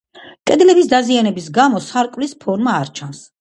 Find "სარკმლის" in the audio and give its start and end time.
1.89-2.35